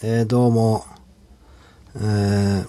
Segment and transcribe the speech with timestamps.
[0.00, 0.84] えー、どうも、
[1.96, 2.68] えー、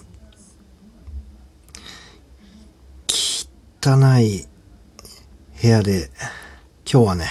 [3.80, 4.48] 汚い
[5.62, 6.10] 部屋で、
[6.92, 7.26] 今日はね、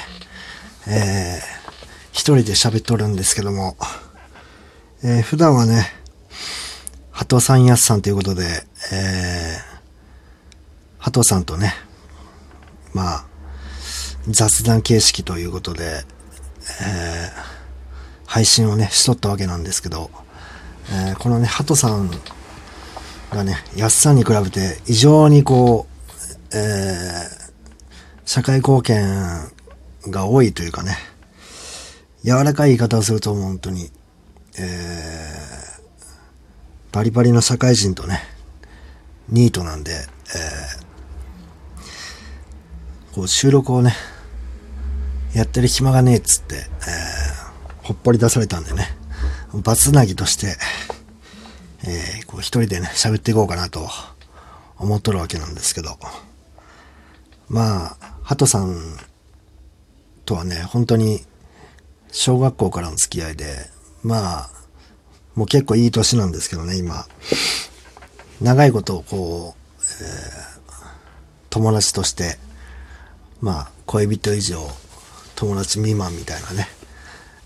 [0.87, 3.75] えー、一人で喋っとるんですけども、
[5.03, 5.87] えー、普段はね、
[7.11, 8.45] 鳩さんやすさんということで、
[8.93, 9.81] えー、
[10.97, 11.73] 鳩さんとね、
[12.93, 13.25] まあ、
[14.29, 16.05] 雑談形式ということで、
[16.85, 17.48] えー、
[18.29, 20.11] 配信をね、しとったわけなんですけど、
[20.91, 22.11] えー、このね、鳩さん
[23.31, 25.87] がね、やすさんに比べて異常にこ
[26.53, 27.51] う、えー、
[28.25, 29.51] 社会貢献
[30.11, 30.95] が多いというかね、
[32.23, 33.89] 柔らかい言い方をすると本当に、
[34.59, 38.21] えー、バリバリの社会人とね、
[39.27, 43.95] ニートなんで、えー、こう収録をね、
[45.33, 47.08] やってる暇がねえっつって、えー、
[47.89, 48.85] ほっぽり出されたんでね、
[49.63, 50.57] バツナギとして、
[51.87, 53.89] えー、こう一人でね、喋っていこうかなと
[54.77, 55.97] 思っとるわけなんですけど、
[57.47, 58.77] まあ、ハトさん
[60.23, 61.25] とはね、本当に
[62.11, 63.55] 小学校からの付き合いで、
[64.03, 64.49] まあ、
[65.33, 67.07] もう結構いい年なんですけどね、今。
[68.39, 70.61] 長いことをこう、えー、
[71.49, 72.37] 友達として、
[73.41, 74.59] まあ、恋人以上、
[75.33, 76.67] 友達未満みたいなね、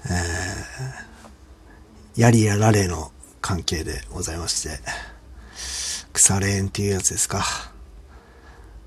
[0.06, 4.80] えー、やりやられの関係でございまして、
[6.12, 7.44] 腐れ縁っていうやつですか。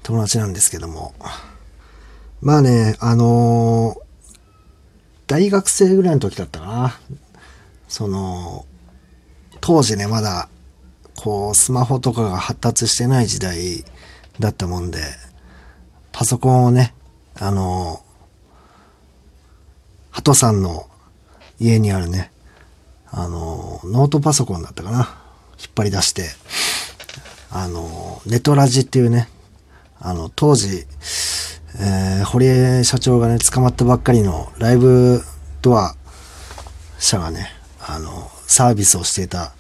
[0.03, 1.15] 友達なんですけども、
[2.41, 4.01] まあね、あのー、
[5.27, 7.01] 大学生ぐらいの時だったかな。
[7.89, 8.67] その、
[9.61, 10.49] 当時ね、まだ、
[11.17, 13.85] こう、スマホとかが発達してない時代
[14.39, 15.01] だったもんで、
[16.13, 16.95] パソコンをね、
[17.35, 18.05] あの、
[20.11, 20.89] ハトさんの
[21.59, 22.31] 家にあるね、
[23.11, 24.99] あの、ノートパソコンだったかな。
[25.59, 26.29] 引っ張り出して、
[27.51, 29.29] あの、ネトラジっていうね、
[29.99, 30.87] あの、当時、
[31.79, 35.23] えー、堀江社長がね、捕まったばっかりのライブ
[35.63, 35.95] ドア
[36.99, 37.49] 社がね、
[37.81, 39.53] あの、サービスをしていた、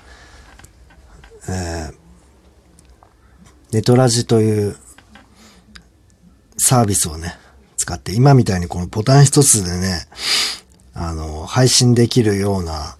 [1.48, 1.94] えー、
[3.72, 4.76] ネトラジという
[6.58, 7.34] サービスをね、
[7.76, 10.06] 使って、今みたいにこのボタン一つでね、
[10.98, 12.96] あの、配信できるような、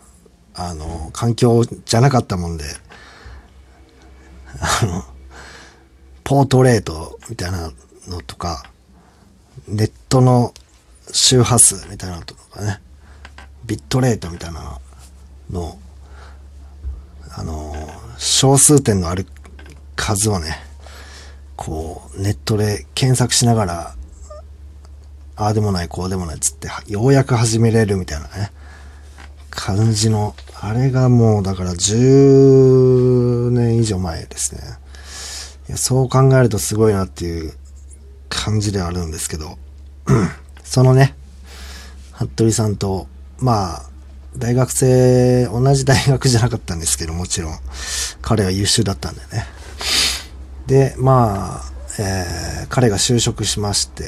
[0.54, 2.64] あの、環境じゃなかったもんで、
[4.82, 5.04] あの、
[6.22, 7.72] ポートレートみたいな
[8.06, 8.64] のとか、
[9.66, 10.52] ネットの
[11.10, 12.80] 周波数みたいなのとかね、
[13.64, 14.78] ビットレートみたいな
[15.50, 15.78] の、
[17.34, 17.74] あの、
[18.18, 19.26] 小数点のある
[19.94, 20.58] 数をね、
[21.56, 23.94] こう、ネットで検索しながら、
[25.36, 28.50] ああでもない、こうでもないっつって、ようやく始めれるみたいなね、
[29.50, 34.62] 感じの、あれがもう、だから10年以上前ですね。
[35.68, 37.52] いやそう考えるとすごいなっていう
[38.28, 39.58] 感じではあるんですけど、
[40.64, 41.14] そのね、
[42.12, 43.06] 服部さんと、
[43.38, 43.90] まあ、
[44.38, 47.58] 大学生、同じ大学じゃなかったんですけど、もちろん、
[48.22, 49.46] 彼は優秀だったんでね。
[50.66, 54.04] で、まあ、えー、彼が就職しまして、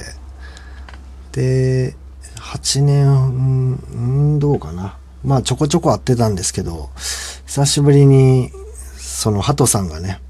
[1.38, 1.94] で、
[2.40, 3.76] 8年、
[4.34, 4.98] んどうかな。
[5.22, 6.90] まあ、ちょこちょこ会ってたんですけど、
[7.46, 8.50] 久しぶりに、
[8.98, 10.20] その、鳩さんがね、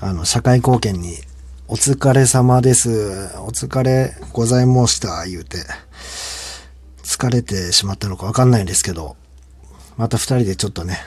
[0.00, 1.18] あの、社会貢献に
[1.68, 3.30] お疲れ様です。
[3.38, 5.26] お疲れございました。
[5.26, 5.58] 言うて、
[7.04, 9.14] 疲れてしまったのかわかんないんですけど、
[9.96, 10.98] また二人でちょっとね、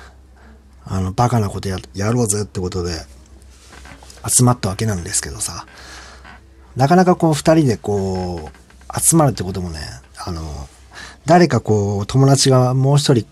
[0.86, 2.94] あの、バカなことや、やろうぜってことで、
[4.26, 5.66] 集まったわけなんですけどさ、
[6.78, 9.80] なかなかこう二人でこう、集まるってこともね、
[10.18, 10.42] あの、
[11.26, 13.26] 誰かこう、友達がもう一人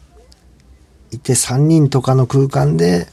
[1.12, 3.08] いて三人とかの空間で、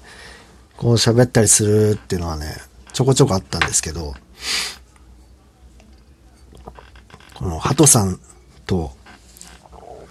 [0.77, 2.57] こう喋ったりするっていうのはね、
[2.93, 4.15] ちょこちょこあったんですけど、
[7.35, 8.19] このハトさん
[8.67, 8.93] と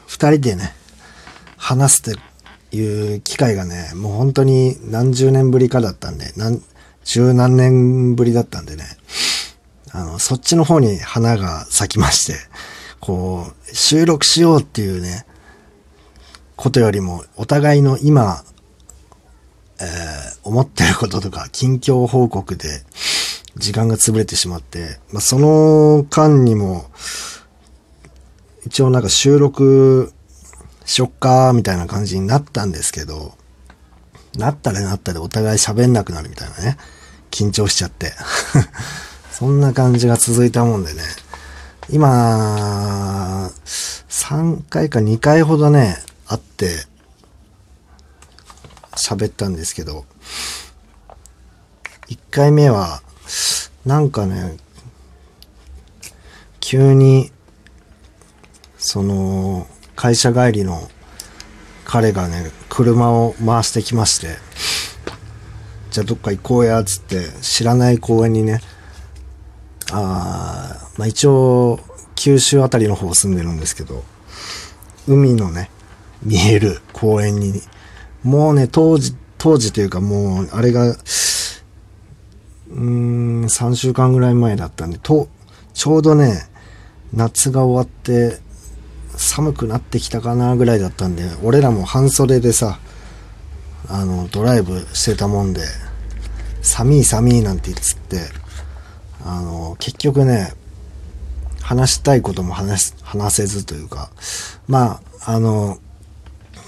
[0.07, 0.73] 二人でね、
[1.57, 2.15] 話すっ
[2.71, 6.61] ていう機会がね、もう本当に何十年ぶりかだったんで、何、
[7.03, 8.85] 十何年ぶりだったんでね、
[9.93, 12.40] あの、そっちの方に花が咲きまして、
[12.99, 15.26] こう、収録しようっていうね、
[16.55, 18.43] ことよりも、お互いの今、
[19.79, 19.88] えー、
[20.43, 22.84] 思ってることとか、近況報告で、
[23.58, 26.85] 時間が潰れてしまって、まあ、その間にも、
[28.66, 30.14] 一応なんか収録
[30.85, 33.34] しよっか、みたいな感じになったんですけど、
[34.37, 36.78] なったらなったでお互い喋んなくなるみたいなね。
[37.32, 38.14] 緊張しちゃって。
[39.41, 41.02] そんな感じが続いたもんでね。
[41.90, 45.97] 今、3回か2回ほどね、
[46.28, 46.85] 会って、
[48.91, 50.05] 喋ったんですけど、
[52.08, 53.02] 1回目は、
[53.84, 54.58] なんかね、
[56.59, 57.32] 急に、
[58.78, 59.66] その、
[59.96, 60.87] 会社帰りの
[61.84, 64.37] 彼がね、車を回してきまして、
[65.90, 68.61] じゃあどっか行こうや、つって、知らない公園にね、
[69.91, 71.79] あまあ一応、
[72.16, 74.03] 九州あたりの方住んでるんですけど、
[75.08, 75.70] 海のね、
[76.23, 77.61] 見える公園に、
[78.23, 85.28] もうね、当時、当時というかもう、あれが、うーん、3週間ぐらい前だったんで、と、
[85.73, 86.47] ちょうどね、
[87.14, 88.40] 夏が終わって、
[89.17, 92.79] 寒くなってきたかなぐらいだったんで、俺らも半袖でさ、
[93.90, 95.61] あの、ドライブしてたもんで、
[96.61, 98.41] 寒い寒いなんて言って、
[99.26, 100.53] あの、結局ね、
[101.62, 104.09] 話したいことも話、話せずというか、
[104.68, 105.78] まあ、あの、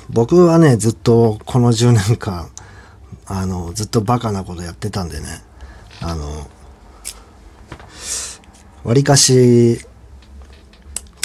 [0.09, 2.49] 僕はね、ずっとこの10年間、
[3.25, 5.25] あの、ずっとバカなことやってたんでね、
[6.01, 6.47] あの、
[8.83, 9.79] わりかし、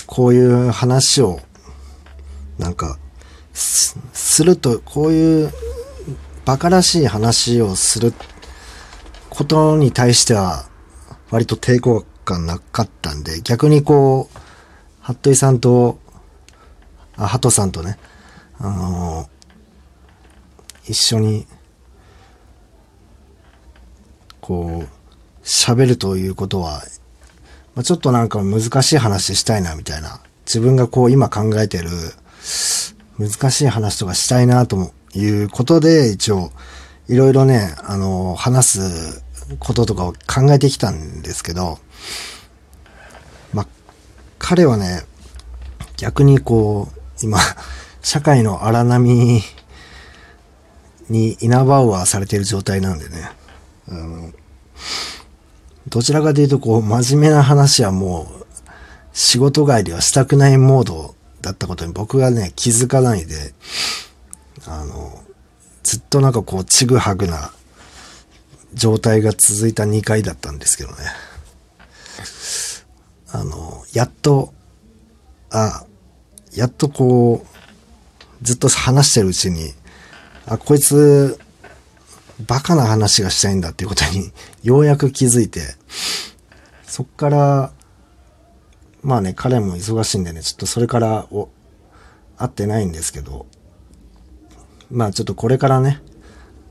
[0.06, 1.40] こういう話を、
[2.58, 2.98] なんか、
[3.52, 5.52] すると、こういう
[6.46, 8.14] 馬鹿らしい話をする
[9.28, 10.67] ことに対しては、
[11.30, 14.38] 割と抵抗感なかったんで、逆にこう、
[15.00, 15.98] 服部さんと、
[17.16, 17.98] あ、鳩さんとね、
[18.58, 19.28] あの、
[20.86, 21.46] 一緒に、
[24.40, 24.88] こう、
[25.44, 26.82] 喋るということは、
[27.74, 30.20] まあ、ちょっとなんか難しい話したいな、みたいな。
[30.46, 31.90] 自分がこう今考えてる、
[33.18, 36.50] 難しい話とかしたいな、ということで、一応、
[37.08, 39.22] いろいろね、あの、話す
[39.58, 41.78] こととかを考えてきたんですけど、
[43.52, 43.66] まあ、
[44.38, 45.02] 彼はね、
[45.96, 47.38] 逆にこう、今、
[48.02, 49.42] 社会の荒波
[51.08, 53.30] にイナバウアーされてる状態なんでね、
[53.88, 54.30] あの、
[55.88, 58.44] どちらかというとこう、真面目な話はもう、
[59.12, 63.52] 仕事帰りはしたくないモードだったことに僕がね、気づかないで、
[64.66, 65.24] あの、
[65.82, 67.52] ずっとなんかこう、ちぐはぐな
[68.78, 70.96] 状態が続いた2回だったんですけどね。
[73.30, 74.54] あの、やっと、
[75.50, 75.84] あ、
[76.54, 79.74] やっとこう、ずっと話してるうちに、
[80.46, 81.38] あ、こいつ、
[82.46, 84.32] バカな話がしたいんだっていうことに、
[84.62, 85.60] ようやく気づいて、
[86.84, 87.72] そっから、
[89.02, 91.48] まあね、彼も忙しいんでね、ちょっとそれからお、
[92.36, 93.46] 会ってないんですけど、
[94.90, 96.00] まあちょっとこれからね、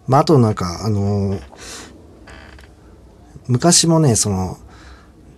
[0.07, 1.41] まああとなんか、あのー、
[3.47, 4.57] 昔もね、その、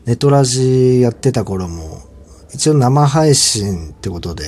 [0.06, 2.01] ネトラジやってた頃も、
[2.53, 4.45] 一応生配信ってことで、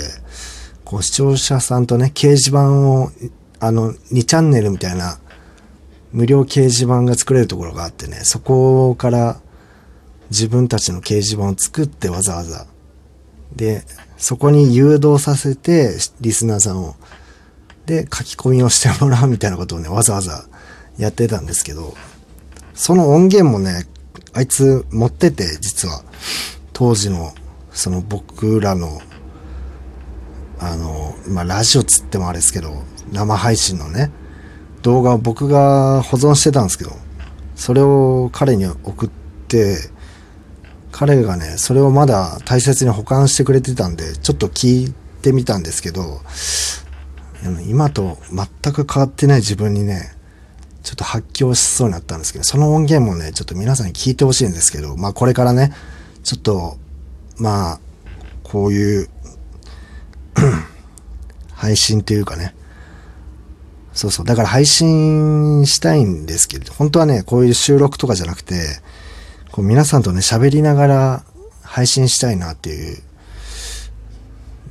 [0.84, 3.12] こう視聴者さんとね、掲示板を、
[3.60, 5.20] あの、2チャンネルみたいな、
[6.12, 9.40] 無料掲示板が作れるところがあってね、そこから
[10.30, 12.66] 自分たちの掲示板を作ってわざわざ。
[13.56, 13.84] で、
[14.18, 16.96] そこに誘導させて、リスナーさんを。
[17.86, 20.46] で、書き込みをしてもらうみたいなことをね、わざわざ
[20.98, 21.94] やってたんですけど、
[22.82, 23.86] その音源もね、
[24.34, 26.02] あいつ持ってて、実は。
[26.74, 27.32] 当時の、
[27.72, 29.00] その僕らの、
[30.58, 32.82] あの、まあ、ラジオつってもあれですけど、
[33.12, 34.10] 生配信のね、
[34.82, 36.94] 動画を僕が保存してたんですけど、
[37.56, 39.10] それを彼に送っ
[39.48, 39.78] て、
[40.92, 46.22] 彼がね、それをまだ大切に保管してくれてたんで、ちょっと聞いてみたんですけど、
[47.68, 50.16] 今と全く変わってない自分にね、
[50.84, 55.74] ちょっと発狂しそうになったんですけど、その音源もね、ちょっと皆さんに聞いてほしいんですけど、まあこれからね、
[56.24, 56.78] ちょっと、
[57.38, 57.80] まあ、
[58.44, 59.10] こういう
[61.54, 62.56] 配信っていうかね、
[63.94, 68.80] そうそう、だから配信したいんですけど、本当はね、こういう収録とかじゃなくて、
[69.52, 71.24] こう皆さんとね、喋りながら
[71.62, 73.04] 配信したいなっていう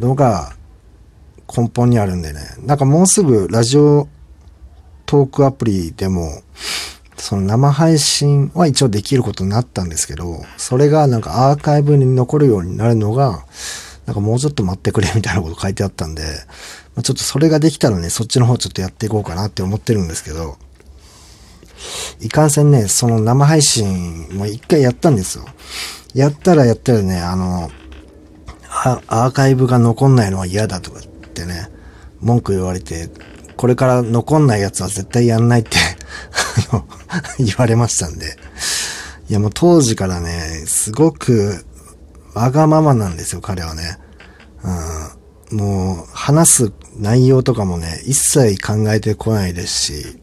[0.01, 0.55] のが
[1.55, 4.09] 根本にあるんでね、なんかもうすぐラジオ
[5.11, 6.41] トークアプリでも、
[7.17, 13.45] その生配信は一応できることになったんですけど、それがなんかアーカイブに残るようになるのが、
[14.07, 16.23] なんかもうちょっと待ってくれみたいなこと書いてあったんで、
[16.95, 20.59] まあ、ちょっとそれができたらね、そっちの方ちょっとやっていこうかなって思ってるんですけど、
[22.21, 25.45] いかんせんね、その生配信も一回やったんですよ。
[26.15, 27.69] やったらやったらね、あの、
[29.09, 31.69] アーカイブが残んないのは嫌だとか言ってね、
[32.21, 33.11] 文句言われて、
[33.61, 35.77] これから残んないやつは絶対やんないって、
[37.39, 38.39] 言われましたんで。
[39.29, 41.63] いやもう当時からね、すごく
[42.33, 43.99] わがままなんですよ、彼はね。
[45.51, 50.21] うんもう話す内容とかもね、一切考えてこないですし、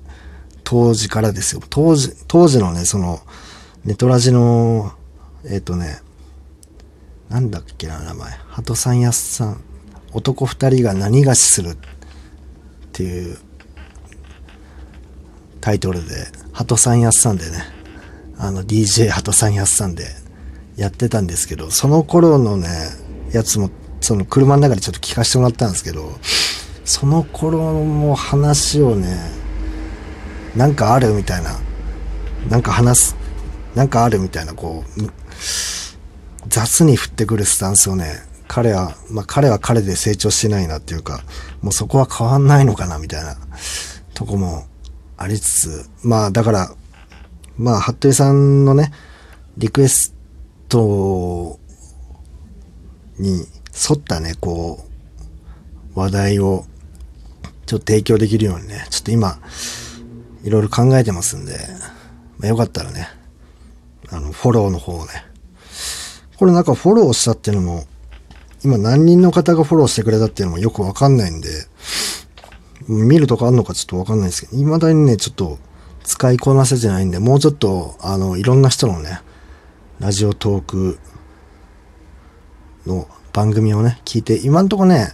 [0.63, 1.61] 当時からですよ。
[1.69, 3.19] 当時、当時のね、その、
[3.85, 4.93] ネトラジの、
[5.45, 5.99] えっ、ー、とね、
[7.29, 8.31] なんだっけな、名前。
[8.47, 9.61] 鳩さんやすさん。
[10.11, 11.75] 男二人が何がしするっ
[12.97, 13.37] ていう
[15.61, 16.15] タイトルで、
[16.51, 17.59] 鳩さんやすさんでね、
[18.39, 20.07] あの DJ 鳩さんやすさんで
[20.77, 22.67] やってたんですけど、その頃のね、
[23.31, 23.69] やつも
[24.01, 26.17] その車の中でちょっと聞かせてもらったんですけど、
[26.85, 29.15] その頃も話をね、
[30.55, 31.59] なんかあるみたいな、
[32.49, 33.15] なんか話す、
[33.75, 35.01] なんかあるみたいな、こう、
[36.47, 41.21] 雑に振ってくるスタンスをね、彼は、まあ彼は彼で成長してないなっていうか、
[41.61, 43.37] もうそこは変わんないのかなみたいな
[44.13, 44.65] とこも
[45.17, 46.71] ありつつ、まあだから、
[47.57, 48.91] まあ服部さんのね、
[49.57, 50.13] リクエス
[50.69, 51.59] ト
[53.19, 53.45] に
[53.89, 54.83] 沿ったね、こ
[55.95, 56.65] う、話題を
[57.65, 59.39] ちょっと提供できるようにね、ちょっと今、
[60.43, 61.57] いろいろ考えてますんで、
[62.37, 63.07] まあ、よかったらね、
[64.09, 65.11] あの、フォローの方をね、
[66.37, 67.85] これなんかフォローしたっていうのも、
[68.63, 71.49] 今何人の方がフォローしてくれたっていうのもよくわかんないんで、
[72.87, 75.59] 見るとかあんのかちょっとわかんないですけど、未だにね、ちょっと
[76.03, 79.21] 使いこなせてないんで、もうちょっと、あの、いろんな人のね、
[79.99, 80.99] ラジオトーク
[82.85, 85.09] の番組をね、聞いて、今んとこね、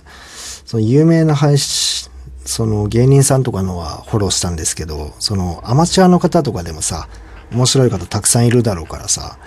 [0.65, 2.09] その有名な配信、
[2.45, 7.07] その芸人さんとかのはフォローしたんですけど、そのアマチュアの方とかでもさ、
[7.53, 9.37] 面白い方たくさんいるだろうからさ、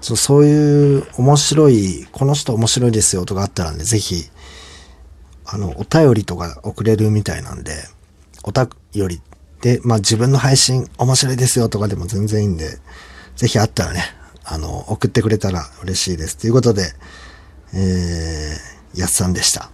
[0.00, 4.24] そうそういう面白い、この人面白いですよとかあったらね、ぜひ、
[5.44, 7.72] あの、お便りとか送れるみたいなんで、
[8.42, 9.20] おたより
[9.60, 12.78] で、まあ自分の配信面白いですよとかでも全然いいんで、
[13.36, 14.02] ぜひあったらね、
[14.44, 16.36] あの、送ってくれたら嬉しいです。
[16.36, 16.92] ということで、
[17.74, 19.70] えー、やっさんでした。